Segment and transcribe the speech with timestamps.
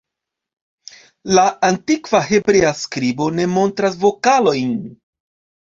[1.39, 4.77] La antikva hebrea skribo ne montras vokalojn.